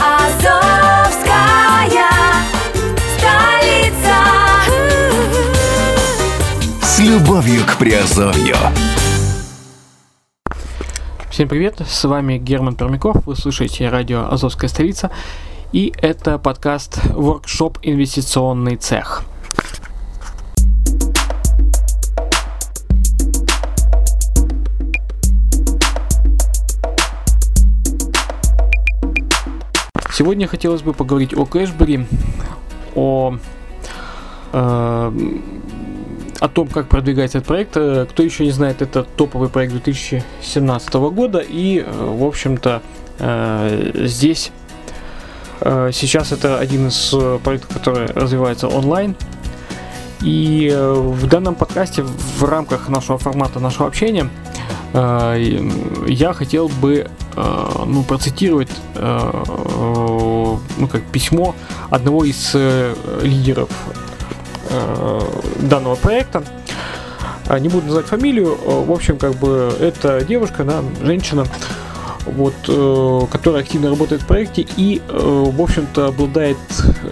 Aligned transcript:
Азовская 0.00 1.20
столица. 3.16 4.16
С 6.82 6.98
любовью 6.98 7.64
к 7.64 7.76
Приазовью. 7.76 8.56
Всем 11.30 11.48
привет, 11.48 11.80
с 11.86 12.04
вами 12.04 12.38
Герман 12.38 12.74
Пермяков, 12.74 13.24
вы 13.26 13.36
слушаете 13.36 13.88
радио 13.90 14.26
«Азовская 14.28 14.68
столица» 14.68 15.12
и 15.70 15.92
это 16.02 16.38
подкаст 16.38 16.98
«Воркшоп 17.14 17.78
Инвестиционный 17.82 18.74
цех». 18.74 19.22
Сегодня 30.18 30.48
хотелось 30.48 30.82
бы 30.82 30.94
поговорить 30.94 31.32
о 31.32 31.46
Кэшбери, 31.46 32.04
о 32.96 33.36
э, 34.52 35.12
о 36.40 36.48
том, 36.48 36.66
как 36.66 36.88
продвигается 36.88 37.38
этот 37.38 37.46
проект. 37.46 37.76
Э, 37.76 38.04
Кто 38.10 38.24
еще 38.24 38.44
не 38.44 38.50
знает, 38.50 38.82
это 38.82 39.04
топовый 39.04 39.48
проект 39.48 39.74
2017 39.74 40.94
года. 40.94 41.38
И, 41.38 41.84
э, 41.86 41.92
в 41.92 42.24
общем-то, 42.24 42.82
здесь 43.94 44.50
сейчас 45.60 46.32
это 46.32 46.58
один 46.58 46.88
из 46.88 47.14
проектов, 47.42 47.74
который 47.74 48.06
развивается 48.06 48.66
онлайн. 48.66 49.14
И 50.22 50.72
в 50.72 51.26
данном 51.26 51.54
подкасте, 51.54 52.02
в 52.02 52.44
рамках 52.44 52.88
нашего 52.88 53.18
формата, 53.18 53.58
нашего 53.58 53.86
общения, 53.86 54.30
я 54.94 56.32
хотел 56.32 56.68
бы 56.68 57.08
ну, 57.86 58.02
процитировать 58.02 58.70
э, 58.94 59.32
ну, 60.78 60.88
как 60.90 61.02
письмо 61.02 61.54
одного 61.90 62.24
из 62.24 62.50
э, 62.54 62.94
лидеров 63.22 63.68
э, 64.70 65.20
данного 65.60 65.94
проекта. 65.96 66.42
А, 67.46 67.58
Не 67.58 67.68
буду 67.68 67.86
называть 67.86 68.06
фамилию. 68.06 68.58
Э, 68.62 68.84
В 68.84 68.92
общем, 68.92 69.18
как 69.18 69.34
бы 69.36 69.72
это 69.80 70.24
девушка, 70.24 70.64
да, 70.64 70.82
женщина, 71.02 71.46
вот, 72.26 72.54
э, 72.68 73.20
которая 73.30 73.62
активно 73.62 73.90
работает 73.90 74.22
в 74.22 74.26
проекте 74.26 74.66
и, 74.76 75.00
э, 75.08 75.44
в 75.56 75.60
общем-то, 75.60 76.08
обладает, 76.08 76.58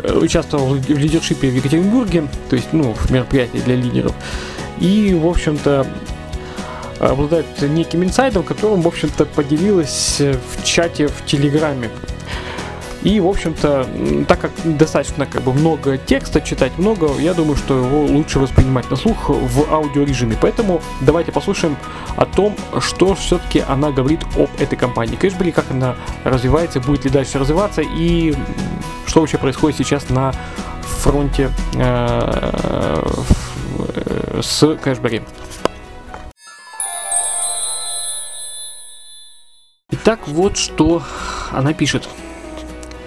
э, 0.03 0.13
участвовала 0.13 0.75
в 0.75 0.89
лидершипе 0.91 1.49
в 1.49 1.55
Екатеринбурге, 1.55 2.29
то 2.51 2.57
есть, 2.57 2.69
ну, 2.73 2.95
в 2.95 3.11
мероприятии 3.11 3.59
для 3.65 3.77
лидеров. 3.77 4.13
И, 4.79 5.15
в 5.15 5.27
общем-то, 5.27 5.87
обладает 6.99 7.47
неким 7.63 8.05
инсайдом, 8.05 8.43
которым, 8.43 8.83
в 8.83 8.89
общем-то, 8.89 9.25
поделилась 9.27 10.21
э, 10.21 10.35
в 10.35 10.65
чате 10.65 11.09
в 11.09 11.25
Телеграме. 11.25 11.91
И, 13.07 13.21
в 13.21 13.29
общем-то, 13.29 13.87
так 14.27 14.41
как 14.41 14.51
достаточно 14.65 15.27
как 15.27 15.43
бы 15.43 15.53
много 15.53 15.97
текста 15.97 16.41
читать 16.41 16.77
много, 16.77 17.09
я 17.21 17.35
думаю, 17.35 17.55
что 17.55 17.79
его 17.79 18.05
лучше 18.05 18.41
воспринимать 18.41 18.91
на 18.91 18.97
слух 18.97 19.29
в 19.29 19.73
аудиорежиме. 19.73 20.37
Поэтому 20.41 20.83
давайте 21.03 21.31
послушаем 21.31 21.77
о 22.17 22.27
том, 22.27 22.57
что 22.81 23.15
все-таки 23.15 23.63
она 23.69 23.93
говорит 23.93 24.25
об 24.35 24.51
этой 24.59 24.77
компании 24.77 25.15
Кэшбери, 25.15 25.53
как 25.53 25.71
она 25.71 25.95
развивается, 26.25 26.81
будет 26.81 27.05
ли 27.05 27.11
дальше 27.11 27.39
развиваться 27.39 27.81
и 27.81 28.35
что 29.07 29.21
вообще 29.21 29.39
происходит 29.39 29.79
сейчас 29.79 30.09
на 30.09 30.33
фронте 30.83 31.51
э, 31.77 33.03
э, 33.95 34.41
с 34.43 34.77
Cashbery. 34.83 35.23
Итак, 40.07 40.21
вот 40.29 40.57
что 40.57 41.03
она 41.51 41.73
пишет. 41.73 42.09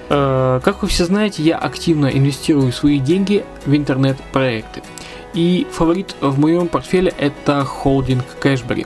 Э, 0.10 0.60
Как 0.62 0.82
вы 0.82 0.90
все 0.90 1.06
знаете, 1.06 1.42
я 1.42 1.58
активно 1.58 2.08
инвестирую 2.08 2.74
свои 2.74 3.00
деньги 3.00 3.46
в 3.66 3.74
интернет-проекты. 3.74 4.84
И 5.34 5.66
фаворит 5.72 6.14
в 6.20 6.38
моем 6.38 6.68
портфеле 6.68 7.14
это 7.18 7.64
холдинг 7.64 8.26
Cashbery. 8.42 8.86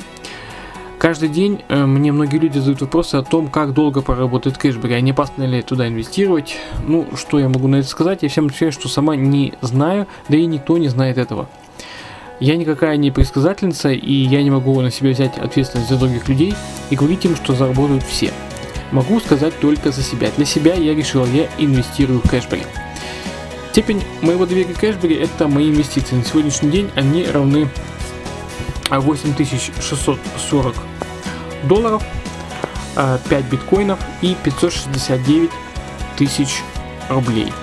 Каждый 0.99 1.29
день 1.29 1.63
э, 1.69 1.87
мне 1.87 2.11
многие 2.11 2.37
люди 2.37 2.59
задают 2.59 2.81
вопросы 2.81 3.15
о 3.15 3.23
том, 3.23 3.47
как 3.47 3.73
долго 3.73 4.03
проработает 4.03 4.59
Cashbery, 4.59 4.93
а 4.93 5.01
не 5.01 5.09
опасно 5.09 5.45
ли 5.45 5.63
туда 5.63 5.87
инвестировать. 5.87 6.57
Ну, 6.85 7.07
что 7.15 7.39
я 7.39 7.49
могу 7.49 7.67
на 7.67 7.77
это 7.77 7.87
сказать? 7.87 8.19
Я 8.21 8.29
всем 8.29 8.45
отвечаю, 8.45 8.71
что 8.71 8.89
сама 8.89 9.15
не 9.15 9.55
знаю, 9.61 10.05
да 10.29 10.37
и 10.37 10.45
никто 10.45 10.77
не 10.77 10.87
знает 10.87 11.17
этого. 11.17 11.49
Я 12.43 12.57
никакая 12.57 12.97
не 12.97 13.09
предсказательница, 13.09 13.93
и 13.93 14.11
я 14.11 14.43
не 14.43 14.51
могу 14.51 14.81
на 14.81 14.91
себя 14.91 15.11
взять 15.11 15.37
ответственность 15.37 15.89
за 15.89 15.97
других 15.97 16.27
людей 16.27 16.53
и 16.89 16.95
говорить 16.97 17.23
им, 17.23 17.37
что 17.37 17.53
заработают 17.53 18.03
все. 18.03 18.33
Могу 18.91 19.21
сказать 19.21 19.57
только 19.61 19.93
за 19.93 20.03
себя. 20.03 20.29
Для 20.35 20.43
себя 20.43 20.73
я 20.73 20.93
решил, 20.93 21.25
я 21.25 21.47
инвестирую 21.57 22.19
в 22.19 22.29
Кэшбери. 22.29 22.63
Степень 23.71 24.03
моего 24.19 24.45
доверия 24.45 24.73
к 24.73 24.77
Кэшбери– 24.77 25.15
это 25.23 25.47
мои 25.47 25.69
инвестиции. 25.69 26.17
На 26.17 26.25
сегодняшний 26.25 26.69
день 26.69 26.91
они 26.95 27.25
равны 27.25 27.69
а, 28.89 28.99
8640 28.99 30.75
долларов, 31.63 32.03
а, 32.97 33.19
5 33.29 33.45
биткоинов 33.45 33.99
и 34.21 34.35
569 34.43 35.49
тысяч 36.17 36.61
рублей. 37.07 37.53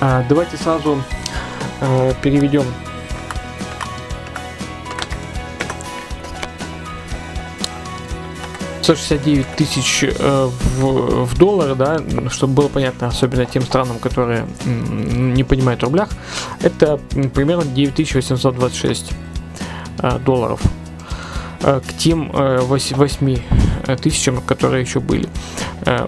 А, 0.00 0.26
Давайте 0.28 0.56
сразу 0.56 1.00
а, 1.80 2.12
переведем– 2.14 2.64
169 8.88 9.46
тысяч 9.56 10.02
э, 10.02 10.50
в, 10.78 11.26
в 11.26 11.38
доллары, 11.38 11.74
да, 11.74 12.00
чтобы 12.30 12.54
было 12.54 12.68
понятно, 12.68 13.08
особенно 13.08 13.44
тем 13.44 13.62
странам, 13.62 13.98
которые 13.98 14.46
м, 14.64 15.34
не 15.34 15.44
понимают 15.44 15.82
в 15.82 15.84
рублях, 15.84 16.08
это 16.62 16.98
примерно 17.34 17.64
9826 17.64 19.12
э, 19.98 20.18
долларов 20.20 20.62
э, 21.60 21.80
к 21.86 21.98
тем 21.98 22.30
э, 22.32 22.60
8 22.60 23.38
тысячам, 24.00 24.40
которые 24.40 24.84
еще 24.84 25.00
были, 25.00 25.28
э, 25.84 26.06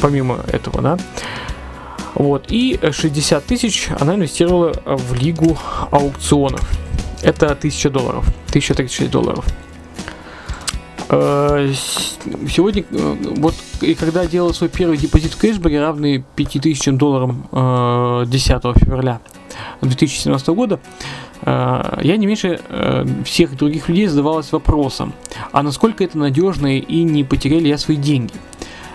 помимо 0.00 0.40
этого, 0.52 0.82
да. 0.82 0.98
Вот, 2.14 2.46
и 2.48 2.80
60 2.90 3.44
тысяч 3.44 3.88
она 4.00 4.16
инвестировала 4.16 4.72
в 4.84 5.14
лигу 5.14 5.56
аукционов. 5.92 6.68
Это 7.22 7.52
1000 7.52 7.90
долларов, 7.90 8.26
1036 8.48 9.10
долларов. 9.12 9.44
Э, 11.08 11.72
Сегодня, 12.50 12.84
э, 12.90 13.16
вот, 13.36 13.54
и 13.80 13.94
когда 13.94 14.26
делал 14.26 14.52
свой 14.52 14.68
первый 14.68 14.96
депозит 14.96 15.34
в 15.34 15.38
Кэшбэре, 15.38 15.80
равный 15.80 16.24
5000 16.34 16.96
долларам 16.96 17.46
э, 17.52 18.24
10 18.26 18.62
февраля 18.78 19.20
2017 19.82 20.48
года, 20.48 20.80
э, 21.42 22.00
я 22.02 22.16
не 22.16 22.26
меньше 22.26 22.60
э, 22.68 23.06
всех 23.24 23.56
других 23.56 23.88
людей 23.88 24.06
задавалась 24.06 24.50
вопросом, 24.50 25.12
а 25.52 25.62
насколько 25.62 26.02
это 26.02 26.18
надежно 26.18 26.76
и 26.76 27.02
не 27.02 27.22
потерял 27.22 27.60
ли 27.60 27.68
я 27.68 27.78
свои 27.78 27.96
деньги? 27.96 28.34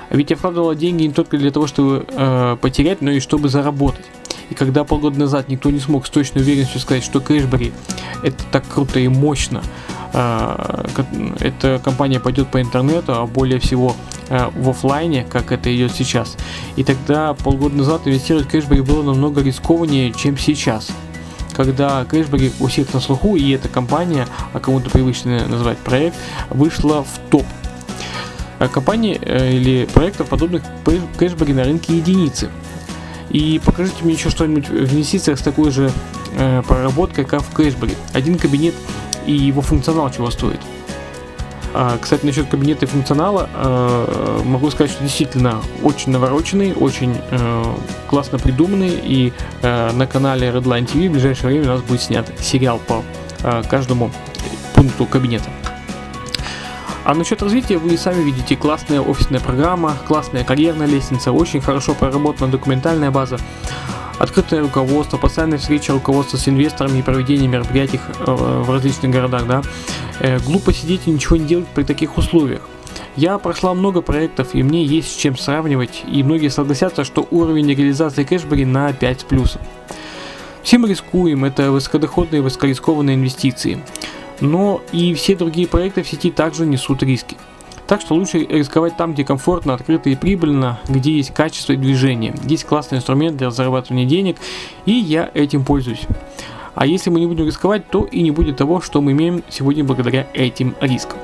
Ведь 0.10 0.30
я 0.30 0.36
вкладывала 0.36 0.76
деньги 0.76 1.04
не 1.04 1.14
только 1.14 1.38
для 1.38 1.52
того, 1.52 1.68
чтобы 1.68 2.06
э, 2.10 2.58
потерять, 2.60 3.02
но 3.02 3.12
и 3.12 3.22
чтобы 3.22 3.48
заработать. 3.48 4.06
И 4.50 4.54
когда 4.54 4.84
полгода 4.84 5.18
назад 5.18 5.48
никто 5.48 5.70
не 5.70 5.80
смог 5.80 6.06
с 6.06 6.10
точной 6.10 6.42
уверенностью 6.42 6.82
сказать, 6.82 7.06
что 7.06 7.22
Cashbery 7.22 7.72
это 8.22 8.44
так 8.52 8.68
круто 8.68 9.00
и 9.00 9.08
мощно, 9.08 9.60
э, 9.60 10.01
эта 10.14 11.80
компания 11.84 12.20
пойдет 12.20 12.50
по 12.50 12.62
интернету, 12.62 13.14
а 13.14 13.26
более 13.26 13.60
всего 13.60 13.96
э, 14.30 14.50
в 14.56 14.70
офлайне, 14.70 15.26
как 15.30 15.52
это 15.52 15.74
идет 15.74 15.94
сейчас. 15.94 16.38
И 16.76 16.84
тогда 16.84 17.34
полгода 17.34 17.76
назад 17.76 18.02
инвестировать 18.06 18.48
в 18.48 18.50
Cashbery 18.50 18.82
было 18.82 19.04
намного 19.04 19.42
рискованнее, 19.42 20.12
чем 20.12 20.38
сейчас. 20.38 20.90
Когда 21.54 22.04
Cashbery 22.06 22.52
у 22.60 22.68
всех 22.68 22.94
на 22.94 23.00
слуху, 23.00 23.36
и 23.36 23.52
эта 23.52 23.70
компания, 23.70 24.28
а 24.54 24.60
кому-то 24.60 24.90
привычно 24.90 25.48
называть 25.48 25.78
проект, 25.78 26.18
вышла 26.50 27.04
в 27.04 27.30
топ. 27.30 27.46
А 28.60 28.68
компаний 28.68 29.18
э, 29.22 29.54
или 29.54 29.86
проектов, 29.94 30.28
подобных 30.28 30.64
Кэшбери 31.18 31.54
на 31.54 31.64
рынке 31.64 31.98
единицы. 31.98 32.50
И 33.30 33.62
покажите 33.64 34.04
мне 34.04 34.14
еще 34.14 34.30
что-нибудь 34.30 34.68
в 34.68 34.94
инвестициях 34.94 35.40
с 35.40 35.42
такой 35.42 35.72
же 35.72 35.90
э, 36.38 36.62
проработкой, 36.68 37.24
как 37.24 37.42
в 37.42 37.54
Кэшбери. 37.54 37.96
Один 38.14 38.38
кабинет 38.38 38.76
и 39.32 39.48
его 39.48 39.62
функционал 39.62 40.12
чего 40.12 40.30
стоит. 40.30 40.60
А, 41.74 41.98
кстати, 41.98 42.26
насчет 42.26 42.50
кабинета 42.50 42.86
и 42.86 42.88
функционала 42.88 43.50
э, 43.54 44.42
могу 44.44 44.70
сказать, 44.72 44.92
что 44.92 45.04
действительно 45.04 45.62
очень 45.84 46.12
навороченный, 46.12 46.74
очень 46.74 47.16
э, 47.32 47.64
классно 48.08 48.40
придуманный. 48.40 49.00
И 49.02 49.32
э, 49.62 49.92
на 49.94 50.06
канале 50.06 50.50
Redline 50.50 50.86
TV 50.86 51.08
в 51.08 51.14
ближайшее 51.14 51.48
время 51.48 51.72
у 51.72 51.76
нас 51.76 51.82
будет 51.82 52.02
снят 52.02 52.30
сериал 52.40 52.80
по 52.86 53.04
э, 53.44 53.64
каждому 53.70 54.12
пункту 54.76 55.06
кабинета. 55.06 55.50
А 57.04 57.16
насчет 57.16 57.42
развития 57.42 57.78
вы 57.78 57.94
и 57.94 57.98
сами 57.98 58.22
видите 58.22 58.56
классная 58.56 59.02
офисная 59.02 59.40
программа, 59.40 59.96
классная 60.08 60.44
карьерная 60.44 60.88
лестница, 60.88 61.32
очень 61.32 61.62
хорошо 61.62 61.94
проработана 61.94 62.52
документальная 62.52 63.12
база, 63.12 63.38
открытое 64.22 64.62
руководство, 64.62 65.18
постоянные 65.18 65.58
встречи 65.58 65.92
руководства 65.92 66.38
с 66.38 66.48
инвесторами 66.48 67.00
и 67.00 67.02
проведение 67.02 67.48
мероприятий 67.48 68.00
э, 68.20 68.32
в 68.32 68.70
различных 68.70 69.12
городах, 69.12 69.48
да, 69.48 69.62
Э, 70.24 70.38
глупо 70.40 70.72
сидеть 70.72 71.02
и 71.08 71.10
ничего 71.10 71.36
не 71.36 71.46
делать 71.46 71.68
при 71.74 71.84
таких 71.84 72.18
условиях. 72.18 72.62
Я 73.16 73.40
прошла 73.40 73.74
много 73.74 74.02
проектов, 74.02 74.54
и 74.54 74.62
мне 74.62 74.86
есть 74.86 75.12
с 75.12 75.16
чем 75.16 75.36
сравнивать, 75.36 76.04
и 76.08 76.22
многие 76.22 76.50
согласятся, 76.50 77.04
что 77.04 77.28
уровень 77.32 77.68
реализации 77.68 78.24
кэшбэри 78.24 78.66
на 78.66 78.94
5 78.94 79.22
с 79.22 79.24
плюсом. 79.24 79.62
Все 80.62 80.78
мы 80.78 80.90
рискуем, 80.90 81.44
это 81.44 81.72
высокодоходные, 81.72 82.44
высокорискованные 82.44 83.16
инвестиции. 83.16 83.84
Но 84.42 84.82
и 84.92 85.16
все 85.16 85.36
другие 85.36 85.68
проекты 85.68 86.04
в 86.04 86.08
сети 86.08 86.30
также 86.30 86.68
несут 86.68 87.02
риски. 87.02 87.36
Так 87.92 88.00
что 88.00 88.16
лучше 88.16 88.46
рисковать 88.46 88.96
там, 88.96 89.14
где 89.14 89.26
комфортно, 89.26 89.74
открыто 89.74 90.10
и 90.10 90.16
прибыльно, 90.16 90.80
где 90.88 91.12
есть 91.12 91.34
качество 91.34 91.74
и 91.74 91.76
движение. 91.76 92.34
Есть 92.44 92.64
классный 92.64 93.00
инструмент 93.00 93.36
для 93.36 93.52
зарабатывания 93.52 94.06
денег, 94.06 94.38
и 94.86 94.94
я 94.94 95.30
этим 95.34 95.66
пользуюсь. 95.66 96.04
А 96.74 96.86
если 96.86 97.10
мы 97.10 97.20
не 97.20 97.26
будем 97.26 97.48
рисковать, 97.48 97.86
то 97.90 98.06
и 98.06 98.22
не 98.22 98.32
будет 98.32 98.56
того, 98.56 98.80
что 98.80 99.02
мы 99.02 99.12
имеем 99.12 99.44
сегодня 99.50 99.84
благодаря 99.84 100.26
этим 100.34 100.74
рискам. 100.80 101.20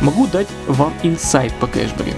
Могу 0.00 0.26
дать 0.26 0.48
вам 0.66 0.94
инсайт 1.02 1.52
по 1.60 1.66
кэшбэри. 1.66 2.14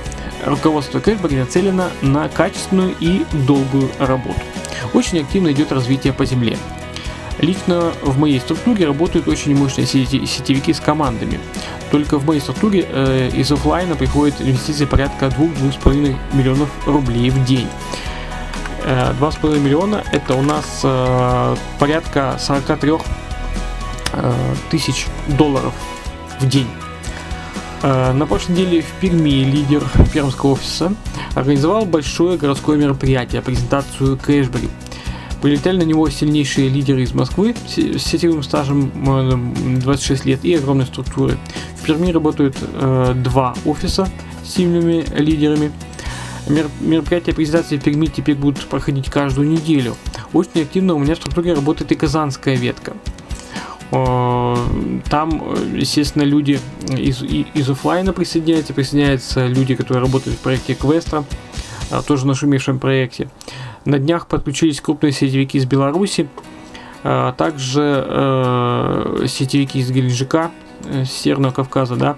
Руководство 0.46 1.00
кэшбэри 1.00 1.34
нацелено 1.34 1.88
на 2.00 2.28
качественную 2.28 2.94
и 3.00 3.24
долгую 3.44 3.90
работу. 3.98 4.38
Очень 4.94 5.18
активно 5.18 5.50
идет 5.50 5.72
развитие 5.72 6.12
по 6.12 6.24
земле. 6.24 6.56
Лично 7.40 7.92
в 8.02 8.18
моей 8.18 8.40
структуре 8.40 8.86
работают 8.86 9.28
очень 9.28 9.56
мощные 9.56 9.86
сети- 9.86 10.26
сетевики 10.26 10.72
с 10.72 10.80
командами. 10.80 11.38
Только 11.90 12.18
в 12.18 12.26
моей 12.26 12.40
структуре 12.40 12.84
э, 12.88 13.30
из 13.32 13.50
офлайна 13.52 13.94
приходят 13.94 14.40
инвестиции 14.40 14.84
порядка 14.86 15.26
2-2,5 15.26 16.16
миллионов 16.32 16.68
рублей 16.86 17.30
в 17.30 17.44
день. 17.44 17.68
Э, 18.84 19.12
2,5 19.20 19.58
миллиона 19.60 20.02
это 20.12 20.34
у 20.34 20.42
нас 20.42 20.80
э, 20.82 21.56
порядка 21.78 22.36
43 22.40 22.92
э, 24.14 24.32
тысяч 24.70 25.06
долларов 25.28 25.74
в 26.40 26.48
день. 26.48 26.66
Э, 27.82 28.12
На 28.12 28.26
прошлой 28.26 28.52
неделе 28.52 28.82
в 28.82 28.90
Перми 29.00 29.44
лидер 29.44 29.84
пермского 30.12 30.52
офиса 30.54 30.92
организовал 31.36 31.84
большое 31.84 32.36
городское 32.36 32.76
мероприятие, 32.76 33.42
презентацию 33.42 34.18
кэшбэри. 34.18 34.68
Прилетели 35.42 35.76
на 35.78 35.82
него 35.84 36.08
сильнейшие 36.10 36.68
лидеры 36.68 37.02
из 37.02 37.14
Москвы 37.14 37.54
с 37.66 38.02
сетевым 38.02 38.42
стажем 38.42 38.90
э, 39.06 39.80
26 39.80 40.24
лет 40.24 40.44
и 40.44 40.54
огромной 40.54 40.86
структуры. 40.86 41.36
В 41.76 41.84
Перми 41.84 42.10
работают 42.10 42.56
э, 42.60 43.12
два 43.16 43.54
офиса 43.64 44.08
с 44.44 44.54
сильными 44.54 45.04
лидерами. 45.16 45.70
Мер- 46.48 46.70
мероприятия 46.80 47.32
презентации 47.32 47.76
в 47.76 47.82
Перми 47.84 48.06
теперь 48.06 48.34
будут 48.34 48.66
проходить 48.66 49.10
каждую 49.10 49.48
неделю. 49.48 49.96
Очень 50.32 50.62
активно 50.62 50.94
у 50.94 50.98
меня 50.98 51.14
в 51.14 51.18
структуре 51.18 51.54
работает 51.54 51.92
и 51.92 51.94
казанская 51.94 52.56
ветка. 52.56 52.94
Э, 53.92 54.56
Там, 55.08 55.40
э, 55.54 55.76
естественно, 55.76 56.24
люди 56.24 56.58
из, 56.88 57.22
из 57.22 57.70
офлайна 57.70 58.12
присоединяются, 58.12 58.74
присоединяются 58.74 59.46
люди, 59.46 59.76
которые 59.76 60.02
работают 60.02 60.36
в 60.36 60.40
проекте 60.42 60.74
Квестра, 60.74 61.24
а, 61.90 62.02
тоже 62.02 62.26
нашумевшем 62.26 62.78
проекте. 62.80 63.28
На 63.84 63.98
днях 63.98 64.26
подключились 64.26 64.80
крупные 64.80 65.12
сетевики 65.12 65.58
из 65.58 65.64
Беларуси, 65.64 66.28
а 67.04 67.32
также 67.32 68.04
э, 68.06 69.26
сетевики 69.28 69.78
из 69.78 69.90
Геленджика, 69.90 70.50
э, 70.84 71.04
с 71.04 71.12
Северного 71.12 71.52
Кавказа, 71.52 71.96
да. 71.96 72.16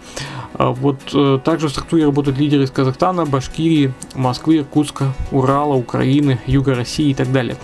А 0.55 0.71
Вот 0.71 0.99
э, 1.15 1.39
также 1.45 1.69
в 1.69 1.71
структуре 1.71 2.05
работают 2.05 2.39
лидеры 2.39 2.65
из 2.65 2.71
Казахстана, 2.71 3.25
Башкирии, 3.25 3.93
Москвы, 4.15 4.59
Иркутска, 4.59 5.13
Урала, 5.31 5.75
Украины, 5.75 6.41
Юга 6.47 6.75
России 6.75 7.11
и 7.11 7.15
так 7.15 7.31
далее. 7.33 7.57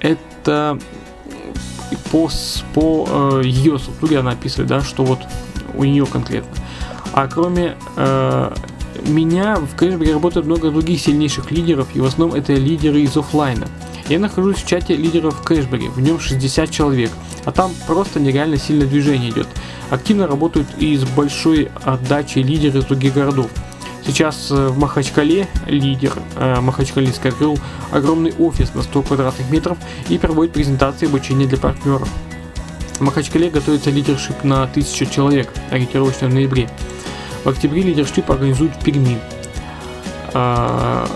Это 0.00 0.78
по, 2.10 2.30
по 2.74 3.08
э, 3.08 3.42
ее 3.44 3.78
структуре 3.78 4.18
она 4.20 4.32
описывает, 4.32 4.68
да, 4.68 4.80
что 4.80 5.04
вот 5.04 5.20
у 5.74 5.84
нее 5.84 6.06
конкретно. 6.06 6.50
А 7.12 7.26
кроме 7.26 7.76
э, 7.96 8.52
в 9.56 9.74
Кэшбэре 9.76 10.12
работает 10.12 10.46
много 10.46 10.70
других 10.70 11.00
сильнейших 11.00 11.50
лидеров, 11.50 11.88
и 11.94 12.00
в 12.00 12.04
основном 12.04 12.36
это 12.36 12.54
лидеры 12.54 13.00
из 13.00 13.16
офлайна. 13.16 13.66
Я 14.08 14.18
нахожусь 14.18 14.56
в 14.56 14.66
чате 14.66 14.96
лидеров 14.96 15.42
Кэшбэри, 15.42 15.88
в 15.88 16.00
нем 16.00 16.18
60 16.18 16.70
человек, 16.70 17.10
а 17.44 17.52
там 17.52 17.72
просто 17.86 18.20
нереально 18.20 18.56
сильное 18.56 18.86
движение 18.86 19.30
идет. 19.30 19.48
Активно 19.90 20.26
работают 20.26 20.68
и 20.78 20.96
с 20.96 21.04
большой 21.04 21.70
отдачей 21.84 22.42
лидеры 22.42 22.80
из 22.80 22.84
других 22.84 23.14
городов. 23.14 23.50
Сейчас 24.06 24.50
э, 24.50 24.68
в 24.68 24.78
Махачкале 24.78 25.46
лидер 25.66 26.12
э, 26.36 26.60
Махачкалинский 26.60 27.30
открыл 27.30 27.58
огромный 27.92 28.32
офис 28.38 28.74
на 28.74 28.82
100 28.82 29.02
квадратных 29.02 29.50
метров 29.50 29.78
и 30.08 30.18
проводит 30.18 30.52
презентации 30.52 31.06
обучения 31.06 31.46
для 31.46 31.58
партнеров. 31.58 32.08
В 32.94 33.02
Махачкале 33.02 33.50
готовится 33.50 33.90
лидершип 33.90 34.42
на 34.42 34.64
1000 34.64 35.06
человек, 35.06 35.52
ориентировочно 35.70 36.28
в 36.28 36.34
ноябре. 36.34 36.68
В 37.44 37.48
октябре 37.48 37.82
лидершип 37.82 38.30
организуют 38.30 38.74
в 38.74 38.84
Перми. 38.84 39.18
А, 40.34 41.06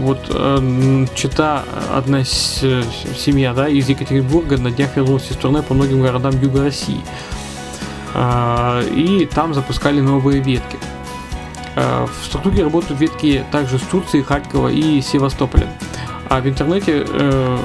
вот 0.00 0.26
э, 0.30 0.56
м, 0.58 1.08
чита 1.14 1.64
одна 1.92 2.24
семья 2.24 3.52
да, 3.54 3.68
из 3.68 3.88
Екатеринбурга 3.88 4.56
на 4.58 4.70
днях 4.70 4.96
вернулась 4.96 5.30
из 5.30 5.36
турне 5.36 5.62
по 5.62 5.74
многим 5.74 6.02
городам 6.02 6.32
Юга 6.40 6.62
России. 6.64 7.00
А, 8.14 8.82
и 8.82 9.26
там 9.26 9.54
запускали 9.54 10.00
новые 10.00 10.40
ветки. 10.40 10.78
А, 11.74 12.06
в 12.06 12.24
структуре 12.24 12.62
работают 12.64 13.00
ветки 13.00 13.44
также 13.50 13.78
с 13.78 13.82
Турции, 13.82 14.22
Харькова 14.22 14.68
и 14.68 15.00
Севастополя. 15.00 15.68
А 16.28 16.40
в 16.40 16.48
интернете 16.48 17.04
э, 17.06 17.58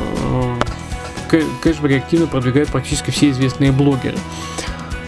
Кэ- 1.30 1.48
Кэшбэри 1.62 1.96
активно 1.96 2.28
продвигают 2.28 2.70
практически 2.70 3.10
все 3.10 3.30
известные 3.30 3.72
блогеры. 3.72 4.18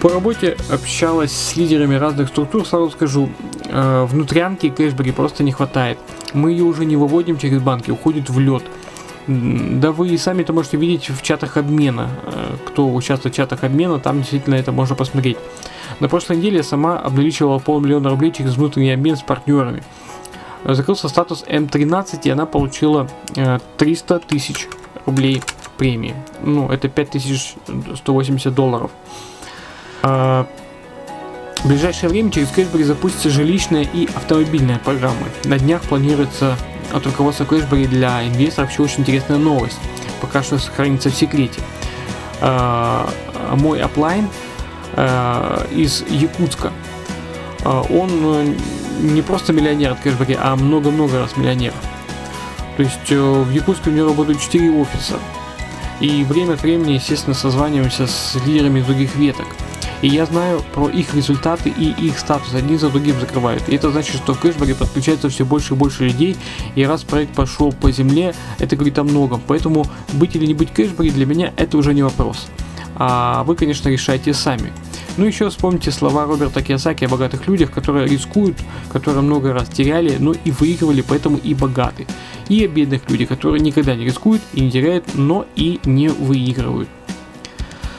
По 0.01 0.09
работе 0.09 0.57
общалась 0.69 1.31
с 1.31 1.55
лидерами 1.55 1.95
разных 1.95 2.29
структур, 2.29 2.65
сразу 2.65 2.89
скажу, 2.91 3.29
э, 3.73 4.05
внутрянки 4.05 4.69
Кэшбэри 4.69 5.11
просто 5.11 5.43
не 5.43 5.51
хватает. 5.51 5.97
Мы 6.33 6.51
ее 6.51 6.63
уже 6.63 6.85
не 6.85 6.95
выводим 6.95 7.37
через 7.37 7.61
банки, 7.61 7.91
уходит 7.91 8.29
в 8.29 8.39
лед. 8.39 8.63
Да 9.27 9.91
вы 9.91 10.09
и 10.09 10.17
сами 10.17 10.41
это 10.41 10.51
можете 10.53 10.77
видеть 10.77 11.09
в 11.09 11.21
чатах 11.21 11.57
обмена. 11.57 12.09
Э, 12.25 12.55
Кто 12.67 12.93
участвует 12.93 13.33
в 13.33 13.37
чатах 13.37 13.63
обмена, 13.63 13.99
там 13.99 14.19
действительно 14.19 14.55
это 14.55 14.71
можно 14.71 14.95
посмотреть. 14.95 15.37
На 15.99 16.09
прошлой 16.09 16.37
неделе 16.37 16.57
я 16.57 16.63
сама 16.63 16.99
обналичивала 16.99 17.59
полмиллиона 17.59 18.09
рублей 18.09 18.31
через 18.31 18.55
внутренний 18.55 18.91
обмен 18.91 19.15
с 19.15 19.21
партнерами. 19.21 19.83
Э, 20.63 20.73
Закрылся 20.73 21.09
статус 21.09 21.43
М13, 21.47 22.21
и 22.23 22.29
она 22.29 22.45
получила 22.45 23.07
э, 23.35 23.59
300 23.77 24.19
тысяч 24.19 24.67
рублей 25.05 25.41
премии. 25.77 26.15
Ну, 26.41 26.69
это 26.69 26.87
5180 26.89 28.53
долларов. 28.53 28.91
В 31.63 31.67
ближайшее 31.69 32.09
время 32.09 32.29
через 32.29 32.49
Кэшбэри 32.49 32.83
запустится 32.83 33.29
жилищная 33.29 33.83
и 33.83 34.05
автомобильная 34.13 34.79
программы. 34.79 35.27
На 35.45 35.57
днях 35.57 35.81
планируется 35.83 36.57
от 36.91 37.05
руководства 37.05 37.45
Кэшбэри 37.45 37.85
для 37.85 38.27
инвесторов 38.27 38.69
еще 38.69 38.83
очень 38.83 38.99
интересная 38.99 39.37
новость. 39.37 39.79
Пока 40.19 40.43
что 40.43 40.57
сохранится 40.57 41.09
в 41.09 41.15
секрете. 41.15 41.61
А, 42.41 43.09
Мой 43.53 43.81
оплайн 43.81 44.27
а, 44.93 45.65
из 45.71 46.03
Якутска. 46.09 46.73
А, 47.63 47.81
Он 47.83 48.09
э, 48.11 48.55
не 48.99 49.21
просто 49.21 49.53
миллионер 49.53 49.93
от 49.93 50.01
Кэшбэри, 50.01 50.37
а 50.37 50.57
много-много 50.57 51.19
раз 51.19 51.37
миллионер. 51.37 51.73
То 52.75 52.83
есть 52.83 53.09
э, 53.09 53.17
в 53.17 53.49
Якутске 53.51 53.89
у 53.89 53.93
него 53.93 54.09
работают 54.09 54.41
4 54.41 54.69
офиса. 54.69 55.15
И 56.01 56.25
время 56.25 56.55
от 56.55 56.61
времени, 56.61 56.93
естественно, 56.93 57.33
созваниваемся 57.33 58.05
с 58.05 58.35
лидерами 58.45 58.81
других 58.81 59.15
веток. 59.15 59.47
И 60.03 60.07
я 60.09 60.25
знаю 60.25 60.61
про 60.73 60.89
их 60.89 61.15
результаты 61.15 61.69
и 61.69 61.91
их 62.07 62.19
статус. 62.19 62.53
Один 62.53 62.77
за 62.77 62.89
другим 62.89 63.17
закрывают. 63.21 63.69
И 63.69 63.75
это 63.75 63.89
значит, 63.89 64.17
что 64.17 64.33
в 64.33 64.39
кэшбэке 64.39 64.75
подключается 64.75 65.29
все 65.29 65.45
больше 65.45 65.75
и 65.75 65.77
больше 65.77 66.03
людей. 66.03 66.35
И 66.75 66.83
раз 66.83 67.03
проект 67.03 67.33
пошел 67.33 67.71
по 67.71 67.89
земле, 67.89 68.35
это 68.59 68.75
говорит 68.75 68.99
о 68.99 69.05
многом. 69.05 69.41
Поэтому 69.47 69.85
быть 70.11 70.35
или 70.35 70.45
не 70.45 70.53
быть 70.53 70.73
кэшбэри 70.73 71.09
для 71.09 71.25
меня 71.25 71.53
это 71.55 71.77
уже 71.77 71.93
не 71.93 72.03
вопрос. 72.03 72.47
А 72.97 73.45
вы, 73.45 73.55
конечно, 73.55 73.87
решайте 73.87 74.33
сами. 74.33 74.73
Ну, 75.15 75.25
еще 75.25 75.49
вспомните 75.49 75.89
слова 75.91 76.25
Роберта 76.25 76.61
Киосаки 76.61 77.05
о 77.05 77.07
богатых 77.07 77.47
людях, 77.47 77.71
которые 77.71 78.05
рискуют, 78.05 78.57
которые 78.91 79.21
много 79.21 79.53
раз 79.53 79.69
теряли, 79.69 80.17
но 80.19 80.33
и 80.33 80.51
выигрывали, 80.51 81.01
поэтому 81.01 81.37
и 81.37 81.53
богаты. 81.53 82.07
И 82.49 82.65
о 82.65 82.67
бедных 82.67 83.09
людях, 83.09 83.29
которые 83.29 83.61
никогда 83.61 83.95
не 83.95 84.03
рискуют 84.03 84.41
и 84.53 84.59
не 84.59 84.69
теряют, 84.69 85.05
но 85.13 85.45
и 85.55 85.79
не 85.85 86.09
выигрывают. 86.09 86.89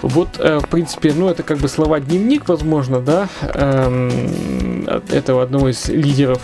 Вот, 0.05 0.39
э, 0.39 0.59
в 0.59 0.69
принципе, 0.69 1.15
ну 1.17 1.29
это 1.31 1.43
как 1.43 1.59
бы 1.59 1.69
слова 1.69 1.99
дневник, 1.99 2.47
возможно, 2.47 3.01
да, 3.01 3.29
эм, 3.43 4.85
от 4.87 5.11
этого 5.11 5.43
одного 5.43 5.71
из 5.71 5.89
лидеров 5.89 6.41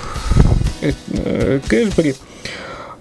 э, 0.81 0.93
э, 1.12 1.61
Кэшбэри. 1.69 2.14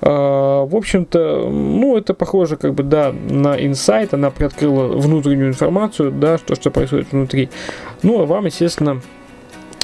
А, 0.01 0.65
В 0.65 0.75
общем-то, 0.75 1.49
ну, 1.49 1.97
это 1.97 2.13
похоже, 2.13 2.57
как 2.57 2.73
бы, 2.73 2.83
да, 2.83 3.13
на 3.13 3.55
инсайт, 3.55 4.13
она 4.13 4.31
приоткрыла 4.31 4.87
внутреннюю 4.97 5.49
информацию, 5.49 6.11
да, 6.11 6.37
что, 6.37 6.55
что 6.55 6.71
происходит 6.71 7.11
внутри. 7.11 7.49
Ну, 8.03 8.21
а 8.21 8.25
вам, 8.25 8.45
естественно, 8.45 9.01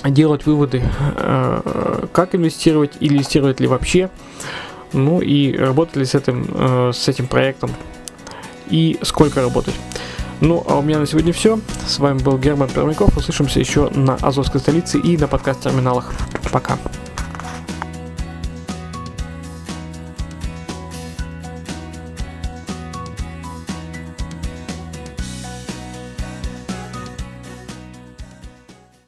делать 0.03 0.45
выводы, 0.45 0.83
как 2.11 2.35
инвестировать, 2.35 2.93
или 2.99 3.15
инвестировать 3.15 3.59
ли 3.59 3.67
вообще, 3.67 4.09
ну, 4.93 5.21
и 5.21 5.55
работать 5.55 5.95
ли 5.97 6.05
с 6.05 6.15
этим, 6.15 6.93
с 6.93 7.07
этим 7.07 7.27
проектом, 7.27 7.71
и 8.69 8.97
сколько 9.01 9.41
работать. 9.41 9.75
Ну, 10.41 10.63
а 10.67 10.77
у 10.77 10.81
меня 10.81 10.99
на 10.99 11.05
сегодня 11.05 11.33
все. 11.33 11.59
С 11.87 11.99
вами 11.99 12.19
был 12.19 12.37
Герман 12.37 12.69
Пермяков. 12.69 13.15
Услышимся 13.17 13.59
еще 13.59 13.89
на 13.91 14.15
Азовской 14.15 14.59
столице 14.59 14.99
и 14.99 15.17
на 15.17 15.27
подкаст-терминалах. 15.27 16.13
Пока. 16.51 16.77